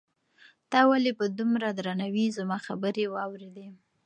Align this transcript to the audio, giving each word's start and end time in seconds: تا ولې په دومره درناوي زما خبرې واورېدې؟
تا 0.71 0.79
ولې 0.91 1.11
په 1.19 1.25
دومره 1.37 1.67
درناوي 1.77 2.25
زما 2.37 2.57
خبرې 2.67 3.05
واورېدې؟ 3.09 3.67